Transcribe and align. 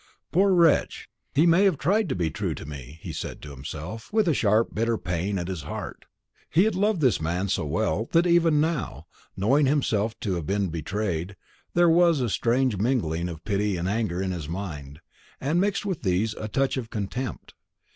"Poor 0.31 0.51
wretch! 0.51 1.07
he 1.35 1.45
may 1.45 1.63
have 1.63 1.77
tried 1.77 2.09
to 2.09 2.15
be 2.15 2.31
true 2.31 2.55
to 2.55 2.65
me," 2.65 2.97
he 3.03 3.13
said 3.13 3.39
to 3.39 3.51
himself, 3.51 4.11
with 4.11 4.27
a 4.27 4.33
sharp 4.33 4.73
bitter 4.73 4.97
pain 4.97 5.37
at 5.37 5.47
his 5.47 5.61
heart. 5.61 6.05
He 6.49 6.63
had 6.63 6.73
loved 6.73 7.01
this 7.01 7.21
man 7.21 7.49
so 7.49 7.67
well, 7.67 8.09
that 8.11 8.25
even 8.25 8.59
now, 8.59 9.05
knowing 9.37 9.67
himself 9.67 10.19
to 10.21 10.33
have 10.37 10.47
been 10.47 10.69
betrayed, 10.69 11.35
there 11.75 11.87
was 11.87 12.19
a 12.19 12.29
strange 12.31 12.77
mingling 12.77 13.29
of 13.29 13.45
pity 13.45 13.77
and 13.77 13.87
anger 13.87 14.19
in 14.23 14.31
his 14.31 14.49
mind, 14.49 15.01
and 15.39 15.61
mixed 15.61 15.85
with 15.85 16.01
these 16.01 16.33
a 16.33 16.47
touch 16.47 16.77
of 16.77 16.89
contempt. 16.89 17.53